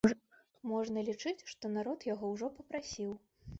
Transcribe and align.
Можна 0.71 1.03
лічыць, 1.09 1.45
што 1.53 1.71
народ 1.77 2.09
яго 2.13 2.33
ўжо 2.35 2.51
папрасіў. 2.59 3.17